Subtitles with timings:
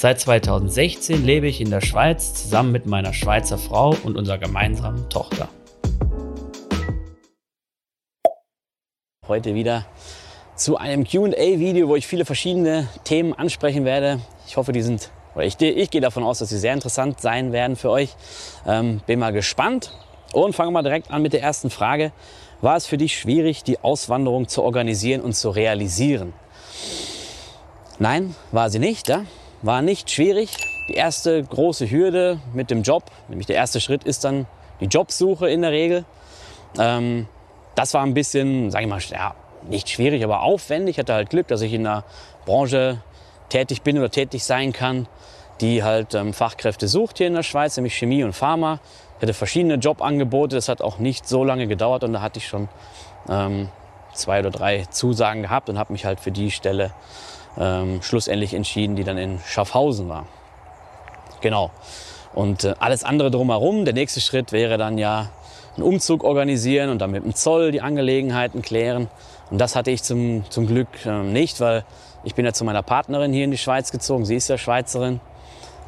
[0.00, 5.08] Seit 2016 lebe ich in der Schweiz zusammen mit meiner Schweizer Frau und unserer gemeinsamen
[5.08, 5.48] Tochter.
[9.26, 9.86] Heute wieder
[10.54, 14.20] zu einem QA-Video, wo ich viele verschiedene Themen ansprechen werde.
[14.46, 17.50] Ich hoffe, die sind, oder ich, ich gehe davon aus, dass sie sehr interessant sein
[17.50, 18.14] werden für euch.
[18.68, 19.92] Ähm, bin mal gespannt.
[20.32, 22.12] Und fangen wir mal direkt an mit der ersten Frage.
[22.60, 26.34] War es für dich schwierig, die Auswanderung zu organisieren und zu realisieren?
[27.98, 29.08] Nein, war sie nicht.
[29.08, 29.24] Ja?
[29.62, 30.56] War nicht schwierig.
[30.88, 34.46] Die erste große Hürde mit dem Job, nämlich der erste Schritt ist dann
[34.80, 36.04] die Jobsuche in der Regel.
[36.78, 37.26] Ähm,
[37.74, 39.34] das war ein bisschen, sage ich mal, ja,
[39.68, 40.94] nicht schwierig, aber aufwendig.
[40.94, 42.04] Ich hatte halt Glück, dass ich in einer
[42.46, 43.02] Branche
[43.48, 45.08] tätig bin oder tätig sein kann,
[45.60, 48.80] die halt ähm, Fachkräfte sucht hier in der Schweiz, nämlich Chemie und Pharma.
[49.16, 52.46] Ich hatte verschiedene Jobangebote, das hat auch nicht so lange gedauert und da hatte ich
[52.46, 52.68] schon
[53.28, 53.68] ähm,
[54.14, 56.92] zwei oder drei Zusagen gehabt und habe mich halt für die Stelle
[57.58, 60.26] ähm, schlussendlich entschieden, die dann in Schaffhausen war.
[61.40, 61.70] Genau.
[62.34, 65.30] Und äh, alles andere drumherum, der nächste Schritt wäre dann ja
[65.76, 69.08] einen Umzug organisieren und dann mit dem Zoll die Angelegenheiten klären.
[69.50, 71.84] Und das hatte ich zum, zum Glück äh, nicht, weil
[72.24, 74.24] ich bin ja zu meiner Partnerin hier in die Schweiz gezogen.
[74.24, 75.20] Sie ist ja Schweizerin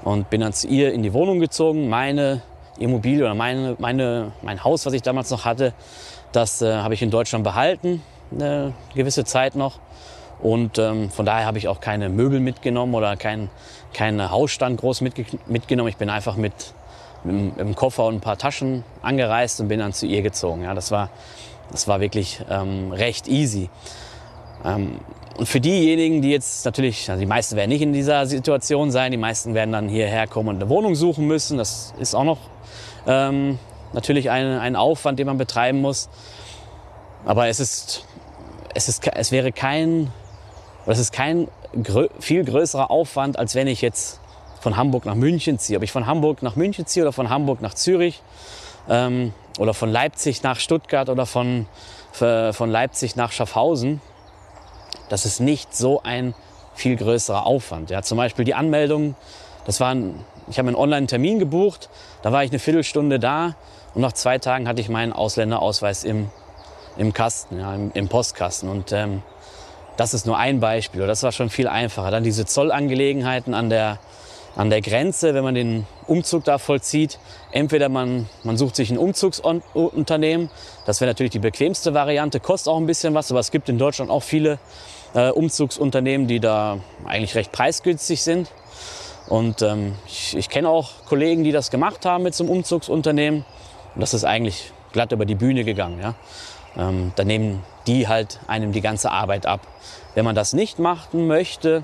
[0.04, 1.88] und bin dann zu ihr in die Wohnung gezogen.
[1.88, 2.42] Meine
[2.78, 5.74] Immobilie oder meine, meine, mein Haus, was ich damals noch hatte,
[6.32, 9.78] das äh, habe ich in Deutschland behalten, eine gewisse Zeit noch.
[10.42, 13.50] Und ähm, von daher habe ich auch keine Möbel mitgenommen oder keinen
[13.92, 15.88] kein Hausstand groß mitge mitgenommen.
[15.88, 16.52] Ich bin einfach mit,
[17.24, 20.62] mit, dem Koffer und ein paar Taschen angereist und bin dann zu ihr gezogen.
[20.62, 21.10] Ja, das, war,
[21.70, 23.68] das war wirklich ähm, recht easy.
[24.64, 25.00] Ähm,
[25.36, 29.10] und für diejenigen, die jetzt natürlich, also die meisten werden nicht in dieser Situation sein,
[29.10, 31.56] die meisten werden dann hierher kommen und eine Wohnung suchen müssen.
[31.56, 32.38] Das ist auch noch
[33.06, 33.58] ähm,
[33.92, 36.08] natürlich ein, ein Aufwand, den man betreiben muss.
[37.24, 38.04] Aber es ist,
[38.74, 40.12] es ist, es wäre kein,
[40.92, 41.48] es ist kein
[41.82, 44.20] grö viel größerer Aufwand, als wenn ich jetzt
[44.60, 45.78] von Hamburg nach München ziehe.
[45.78, 48.22] Ob ich von Hamburg nach München ziehe oder von Hamburg nach Zürich
[48.88, 51.66] ähm, oder von Leipzig nach Stuttgart oder von,
[52.12, 54.00] von Leipzig nach Schaffhausen,
[55.08, 56.34] das ist nicht so ein
[56.74, 57.90] viel größerer Aufwand.
[57.90, 59.14] Ja, zum Beispiel die Anmeldung,
[59.66, 61.90] das war ein, ich habe einen Online-Termin gebucht,
[62.22, 63.54] da war ich eine Viertelstunde da
[63.94, 66.30] und nach zwei Tagen hatte ich meinen Ausländerausweis im,
[66.96, 68.68] im Kasten, ja, im, im Postkasten.
[68.68, 69.22] Und ähm,
[69.96, 71.06] das ist nur ein Beispiel.
[71.06, 72.10] Das war schon viel einfacher.
[72.10, 73.98] Dann diese Zollangelegenheiten an der,
[74.56, 77.18] an der Grenze, wenn man den Umzug da vollzieht.
[77.52, 80.50] Entweder man, man sucht sich ein Umzugsunternehmen,
[80.86, 83.78] das wäre natürlich die bequemste Variante, kostet auch ein bisschen was, aber es gibt in
[83.78, 84.58] Deutschland auch viele
[85.14, 88.50] äh, Umzugsunternehmen, die da eigentlich recht preisgünstig sind.
[89.28, 93.44] Und ähm, ich, ich kenne auch Kollegen, die das gemacht haben mit so einem Umzugsunternehmen.
[93.94, 96.00] Und das ist eigentlich glatt über die Bühne gegangen.
[96.00, 96.14] Ja?
[96.76, 97.24] Ähm, da
[97.86, 99.60] die halt einem die ganze Arbeit ab.
[100.14, 101.82] Wenn man das nicht machen möchte,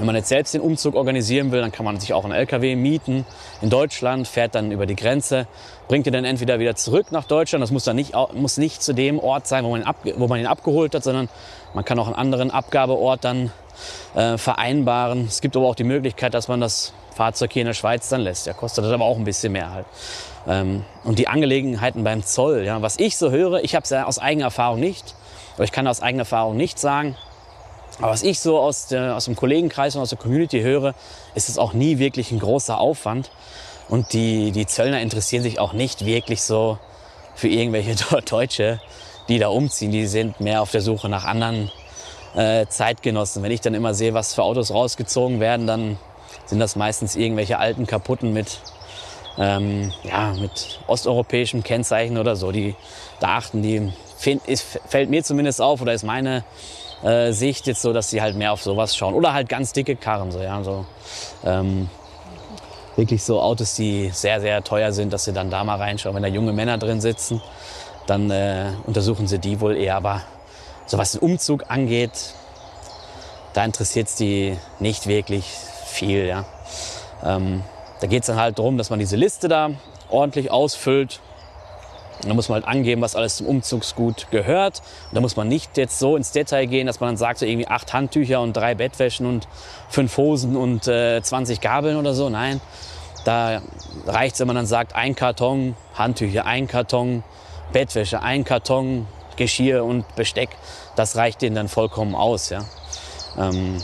[0.00, 2.74] wenn man jetzt selbst den Umzug organisieren will, dann kann man sich auch einen LKW
[2.74, 3.26] mieten
[3.60, 5.46] in Deutschland, fährt dann über die Grenze,
[5.88, 7.62] bringt ihn dann entweder wieder zurück nach Deutschland.
[7.62, 10.40] Das muss dann nicht, muss nicht zu dem Ort sein, wo man, ihn wo man
[10.40, 11.28] ihn abgeholt hat, sondern
[11.74, 13.52] man kann auch einen anderen Abgabeort dann
[14.14, 15.26] äh, vereinbaren.
[15.26, 18.20] Es gibt aber auch die Möglichkeit, dass man das Fahrzeug hier in der Schweiz dann
[18.20, 18.46] lässt.
[18.46, 19.86] Ja, kostet das aber auch ein bisschen mehr halt.
[20.46, 24.06] Ähm, und die Angelegenheiten beim Zoll, ja, was ich so höre, ich habe es ja
[24.06, 25.14] aus eigener Erfahrung nicht,
[25.54, 27.16] aber ich kann aus eigener Erfahrung nicht sagen.
[27.98, 30.94] Aber was ich so aus, der, aus dem Kollegenkreis und aus der Community höre,
[31.34, 33.30] ist es auch nie wirklich ein großer Aufwand.
[33.88, 36.78] Und die, die Zöllner interessieren sich auch nicht wirklich so
[37.34, 37.96] für irgendwelche
[38.30, 38.80] Deutsche,
[39.28, 39.92] die da umziehen.
[39.92, 41.70] Die sind mehr auf der Suche nach anderen
[42.34, 43.42] äh, Zeitgenossen.
[43.42, 45.98] Wenn ich dann immer sehe, was für Autos rausgezogen werden, dann
[46.46, 48.60] sind das meistens irgendwelche alten kaputten mit,
[49.38, 52.52] ähm, ja, mit osteuropäischem Kennzeichen oder so.
[52.52, 52.74] Die,
[53.20, 53.92] da achten die,
[54.46, 56.44] ist, fällt mir zumindest auf oder ist meine
[57.02, 59.14] äh, Sicht jetzt so, dass sie halt mehr auf sowas schauen.
[59.14, 60.86] Oder halt ganz dicke Karren, so, ja, so.
[61.44, 61.88] Ähm,
[62.96, 66.14] wirklich so Autos, die sehr, sehr teuer sind, dass sie dann da mal reinschauen.
[66.14, 67.40] Wenn da junge Männer drin sitzen,
[68.06, 69.96] dann äh, untersuchen sie die wohl eher.
[69.96, 70.22] Aber
[70.90, 72.34] so was den Umzug angeht,
[73.52, 75.44] da interessiert es die nicht wirklich
[75.86, 76.26] viel.
[76.26, 76.44] Ja.
[77.22, 77.62] Ähm,
[78.00, 79.70] da geht es dann halt darum, dass man diese Liste da
[80.08, 81.20] ordentlich ausfüllt.
[82.26, 84.82] Da muss man halt angeben, was alles zum Umzugsgut gehört.
[85.10, 87.46] Und da muss man nicht jetzt so ins Detail gehen, dass man dann sagt, so
[87.46, 89.46] irgendwie acht Handtücher und drei Bettwäschen und
[89.88, 92.28] fünf Hosen und äh, 20 Gabeln oder so.
[92.30, 92.60] Nein,
[93.24, 93.62] Da
[94.06, 97.22] reicht es, wenn man dann sagt, ein Karton Handtücher, ein Karton
[97.72, 99.06] Bettwäsche, ein Karton
[99.40, 100.50] Geschirr und Besteck.
[100.96, 102.50] Das reicht denen dann vollkommen aus.
[102.50, 102.60] Ja.
[103.38, 103.82] Ähm,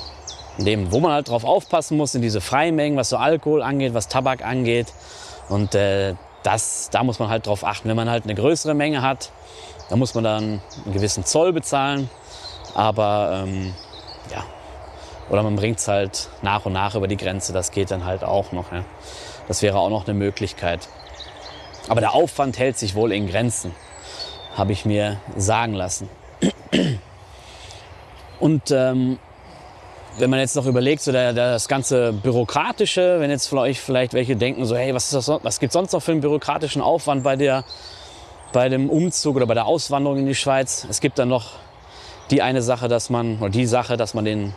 [0.59, 4.09] dem, wo man halt drauf aufpassen muss, sind diese Freimengen, was so Alkohol angeht, was
[4.09, 4.93] Tabak angeht.
[5.49, 7.89] Und äh, das, da muss man halt drauf achten.
[7.89, 9.31] Wenn man halt eine größere Menge hat,
[9.89, 12.11] dann muss man dann einen gewissen Zoll bezahlen.
[12.75, 13.73] Aber ähm,
[14.31, 14.45] ja,
[15.31, 17.55] oder man bringt es halt nach und nach über die Grenze.
[17.55, 18.73] Das geht dann halt auch noch.
[18.73, 18.85] Ja.
[19.49, 20.87] Das wäre auch noch eine Möglichkeit.
[21.89, 23.75] Aber der Aufwand hält sich wohl in Grenzen,
[24.57, 26.09] habe ich mir sagen lassen.
[28.41, 29.19] Und ähm,
[30.19, 34.15] wenn man jetzt noch überlegt, so der, der, das ganze Bürokratische, wenn jetzt vielleicht, vielleicht
[34.15, 37.23] welche denken, so hey, was, ist was gibt es sonst noch für einen bürokratischen Aufwand
[37.23, 37.65] bei, der,
[38.53, 40.87] bei dem Umzug oder bei der Auswanderung in die Schweiz?
[40.89, 41.53] Es gibt dann noch
[42.31, 44.55] die eine Sache, dass man, oder die Sache, dass man den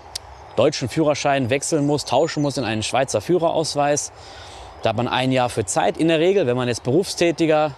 [0.56, 4.12] deutschen Führerschein wechseln muss, tauschen muss in einen Schweizer Führerausweis.
[4.82, 7.74] Da hat man ein Jahr für Zeit in der Regel, wenn man jetzt berufstätiger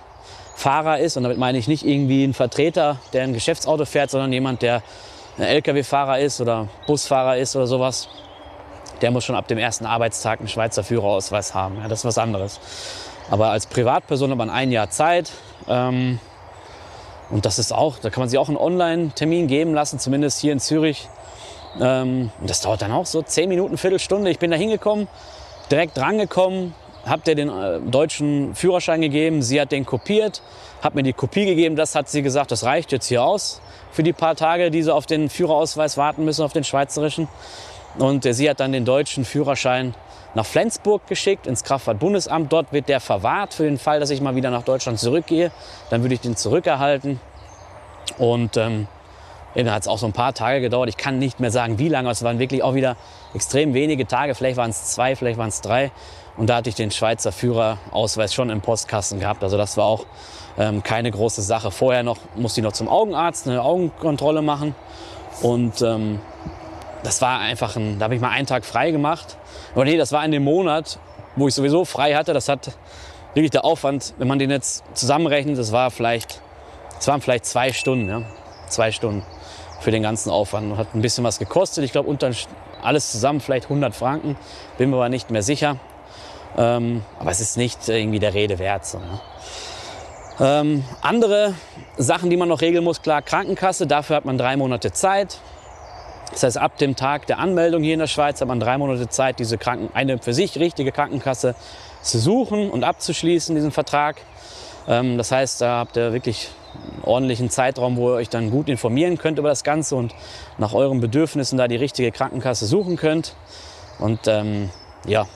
[0.56, 1.18] Fahrer ist.
[1.18, 4.84] Und damit meine ich nicht irgendwie ein Vertreter, der ein Geschäftsauto fährt, sondern jemand, der
[5.38, 8.10] ein Lkw-Fahrer ist oder Busfahrer ist oder sowas,
[9.02, 11.78] der muss schon ab dem ersten Arbeitstag einen Schweizer Führerausweis haben.
[11.82, 12.60] Ja, das ist was anderes.
[13.30, 15.32] Aber als Privatperson hat man ein Jahr Zeit.
[15.68, 16.20] Ähm,
[17.30, 20.52] und das ist auch, da kann man sich auch einen Online-Termin geben lassen, zumindest hier
[20.52, 21.08] in Zürich.
[21.80, 24.30] Ähm, und das dauert dann auch so zehn Minuten, Viertelstunde.
[24.30, 25.08] Ich bin da hingekommen,
[25.72, 26.74] direkt rangekommen,
[27.06, 30.42] habe der den äh, deutschen Führerschein gegeben, sie hat den kopiert,
[30.82, 33.62] hat mir die Kopie gegeben, das hat sie gesagt, das reicht jetzt hier aus
[33.92, 37.28] für die paar Tage, die sie auf den Führerausweis warten müssen, auf den schweizerischen.
[37.98, 39.94] Und äh, sie hat dann den deutschen Führerschein
[40.34, 42.52] nach Flensburg geschickt, ins Kraftfahrtbundesamt.
[42.52, 45.52] Dort wird der verwahrt für den Fall, dass ich mal wieder nach Deutschland zurückgehe.
[45.90, 47.20] Dann würde ich den zurückerhalten.
[48.18, 48.88] Und ähm,
[49.56, 50.90] dann hat es auch so ein paar Tage gedauert.
[50.90, 52.10] Ich kann nicht mehr sagen, wie lange.
[52.10, 52.96] Es waren wirklich auch wieder
[53.34, 54.36] extrem wenige Tage.
[54.36, 55.92] Vielleicht waren es zwei, vielleicht waren es drei.
[56.38, 59.44] Und da hatte ich den Schweizer Führerausweis schon im Postkasten gehabt.
[59.44, 60.06] Also das war auch
[60.58, 61.72] ähm, keine große Sache.
[61.72, 64.74] Vorher noch musste ich noch zum Augenarzt eine Augenkontrolle machen.
[65.42, 66.20] Und ähm,
[67.04, 69.38] das war einfach ein, da habe ich mal einen Tag frei gemacht.
[69.74, 71.00] Aber nee, das war in dem Monat,
[71.36, 72.34] wo ich sowieso frei hatte.
[72.34, 72.72] Das hat
[73.34, 76.42] wirklich der Aufwand, wenn man den jetzt zusammenrechnet, das war vielleicht,
[76.96, 78.22] das waren vielleicht zwei Stunden, ja,
[78.68, 79.24] zwei Stunden
[79.82, 80.78] für den ganzen Aufwand.
[80.78, 81.84] Hat ein bisschen was gekostet.
[81.84, 82.32] Ich glaube, unter
[82.82, 84.38] alles zusammen vielleicht 100 Franken.
[84.78, 85.78] Bin mir aber nicht mehr sicher.
[86.58, 88.86] Ähm, aber es ist nicht irgendwie der Rede wert.
[88.86, 90.62] So, ja.
[90.62, 91.54] Ähm, andere
[91.98, 95.40] Sachen, die man noch regeln muss, klar, Krankenkasse, dafür hat man drei Monate Zeit.
[96.32, 99.10] Das heißt, ab dem Tag der Anmeldung hier in der Schweiz hat man drei Monate
[99.10, 101.56] Zeit, diese Kranken eine für sich richtige Krankenkasse
[102.02, 104.18] zu suchen und abzuschließen, diesen Vertrag.
[104.88, 106.50] Ähm, das heißt, da habt ihr wirklich
[107.04, 110.14] ordentlichen Zeitraum, wo ihr euch dann gut informieren könnt über das Ganze und
[110.58, 113.36] nach euren Bedürfnissen da die richtige Krankenkasse suchen könnt.
[114.00, 114.70] Und ähm,
[115.06, 115.28] ja,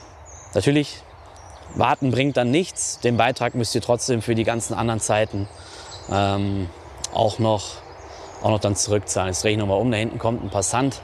[0.54, 1.02] natürlich
[1.74, 3.00] Warten bringt dann nichts.
[3.00, 5.48] Den Beitrag müsst ihr trotzdem für die ganzen anderen Zeiten
[6.10, 6.68] ähm,
[7.12, 7.64] auch, noch,
[8.42, 9.28] auch noch dann zurückzahlen.
[9.28, 9.90] Jetzt drehe ich nochmal um.
[9.90, 11.02] Da hinten kommt ein Passant.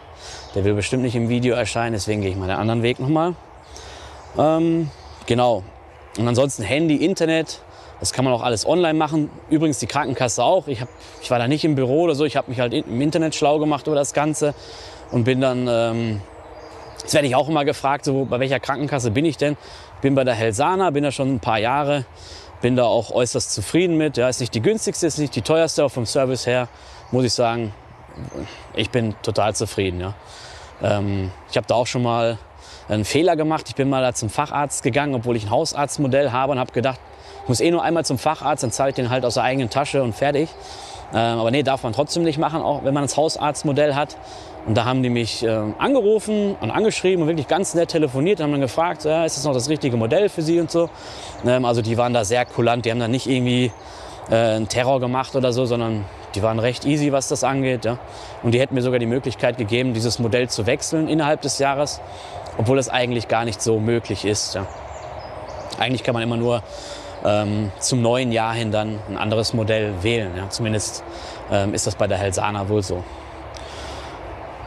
[0.55, 3.35] Der will bestimmt nicht im Video erscheinen, deswegen gehe ich mal den anderen Weg nochmal.
[4.39, 4.91] Ähm,
[5.27, 5.65] genau.
[6.19, 7.61] Und ansonsten Handy, Internet,
[8.03, 9.31] das kann man auch alles online machen.
[9.49, 10.67] Übrigens die Krankenkasse auch.
[10.67, 10.89] Ich, hab,
[11.23, 12.25] ich war da nicht im Büro oder so.
[12.25, 14.57] Ich habe mich halt im Internet schlau gemacht über das Ganze
[15.13, 16.21] und bin dann, ähm,
[17.01, 19.57] das werde ich auch immer gefragt, so, bei welcher Krankenkasse bin ich denn?
[20.01, 22.05] Bin bei der Helsana, bin da schon ein paar Jahre,
[22.61, 24.17] bin da auch äußerst zufrieden mit.
[24.17, 26.67] Ja, ist nicht die günstigste, ist nicht die teuerste, aber vom Service her
[27.13, 27.73] muss ich sagen,
[28.75, 30.01] ich bin total zufrieden.
[30.01, 30.15] Ja.
[30.83, 32.37] Ähm, ich habe da auch schon mal
[32.89, 33.69] einen Fehler gemacht.
[33.69, 36.99] Ich bin mal da zum Facharzt gegangen, obwohl ich ein Hausarztmodell habe und habe gedacht,
[36.99, 39.71] ich muss eh nur einmal zum Facharzt, dann zahle ich den halt aus der eigenen
[39.71, 40.49] Tasche und fertig.
[41.15, 44.17] Ähm, aber nee, darf man trotzdem nicht machen, auch wenn man das Hausarztmodell hat.
[44.67, 48.45] Und da haben die mich äh, angerufen und angeschrieben und wirklich ganz nett telefoniert und
[48.45, 50.89] haben dann gefragt, ja, ist das noch das richtige Modell für Sie und so.
[51.45, 53.73] Ähm, also die waren da sehr kulant, die haben dann nicht irgendwie
[54.31, 56.05] äh, einen Terror gemacht oder so, sondern
[56.37, 57.85] die waren recht easy, was das angeht.
[57.85, 57.99] Ja.
[58.43, 62.01] Und die hätten mir sogar die Möglichkeit gegeben, dieses Modell zu wechseln innerhalb des Jahres,
[62.57, 64.55] obwohl es eigentlich gar nicht so möglich ist.
[64.55, 64.67] Ja.
[65.79, 66.63] Eigentlich kann man immer nur
[67.25, 70.33] ähm, zum neuen Jahr hin dann ein anderes Modell wählen.
[70.37, 70.49] Ja.
[70.51, 71.05] Zumindest
[71.51, 73.03] ähm, ist das bei der Helsana wohl so.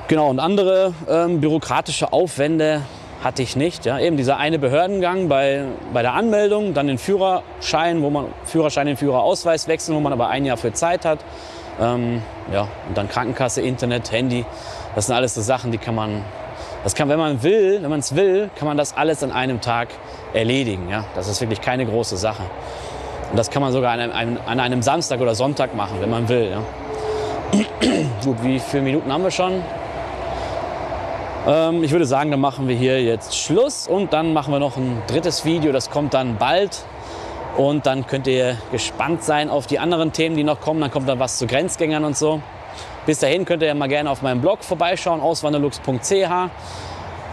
[0.07, 2.81] Genau, und andere ähm, bürokratische Aufwände
[3.23, 3.85] hatte ich nicht.
[3.85, 3.99] Ja.
[3.99, 8.97] Eben dieser eine Behördengang bei, bei der Anmeldung, dann den Führerschein, wo man Führerschein, den
[8.97, 11.19] Führerausweis wechseln, wo man aber ein Jahr für Zeit hat.
[11.81, 12.21] Ähm,
[12.53, 14.45] ja, und dann Krankenkasse, Internet, Handy.
[14.93, 16.21] Das sind alles so Sachen, die kann man,
[16.83, 19.59] das kann, wenn man will, wenn man es will, kann man das alles an einem
[19.59, 19.89] Tag
[20.33, 20.89] erledigen.
[20.89, 21.05] Ja.
[21.15, 22.43] Das ist wirklich keine große Sache.
[23.31, 26.29] Und das kann man sogar an einem, an einem Samstag oder Sonntag machen, wenn man
[26.29, 26.51] will.
[26.51, 26.61] Ja.
[28.23, 29.61] Gut, wie viele Minuten haben wir schon?
[31.47, 34.77] Ähm, ich würde sagen, dann machen wir hier jetzt Schluss und dann machen wir noch
[34.77, 35.71] ein drittes Video.
[35.71, 36.85] Das kommt dann bald.
[37.57, 40.81] Und dann könnt ihr gespannt sein auf die anderen Themen, die noch kommen.
[40.81, 42.41] Dann kommt dann was zu Grenzgängern und so.
[43.05, 46.49] Bis dahin könnt ihr ja mal gerne auf meinem Blog vorbeischauen, auswanderlux.ch.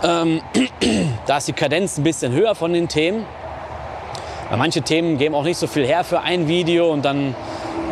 [0.03, 0.41] Ähm,
[1.27, 3.25] da ist die Kadenz ein bisschen höher von den Themen.
[4.49, 7.35] Weil manche Themen geben auch nicht so viel her für ein Video und dann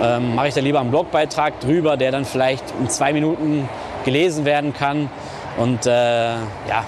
[0.03, 3.69] ähm, mache ich da lieber einen Blogbeitrag drüber, der dann vielleicht in zwei Minuten
[4.05, 5.09] gelesen werden kann.
[5.57, 5.91] Und äh,
[6.35, 6.85] ja,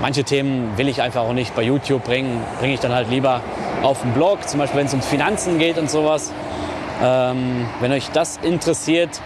[0.00, 3.40] manche Themen will ich einfach auch nicht bei YouTube bringen, bringe ich dann halt lieber
[3.82, 6.32] auf dem Blog, zum Beispiel wenn es um Finanzen geht und sowas.
[7.02, 9.20] Ähm, wenn euch das interessiert,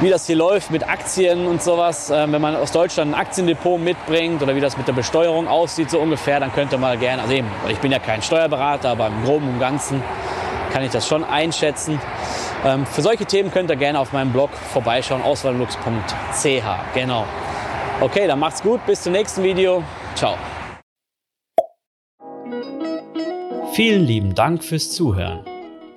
[0.00, 3.80] wie das hier läuft mit Aktien und sowas, äh, wenn man aus Deutschland ein Aktiendepot
[3.80, 7.22] mitbringt oder wie das mit der Besteuerung aussieht, so ungefähr, dann könnt ihr mal gerne,
[7.22, 10.02] also eben, ich bin ja kein Steuerberater, aber im Groben und Ganzen
[10.72, 12.00] kann ich das schon einschätzen.
[12.64, 16.94] Ähm, für solche Themen könnt ihr gerne auf meinem Blog vorbeischauen, auswahllux.ch.
[16.94, 17.24] Genau.
[18.00, 19.82] Okay, dann macht's gut, bis zum nächsten Video.
[20.14, 20.34] Ciao.
[23.72, 25.57] Vielen lieben Dank fürs Zuhören.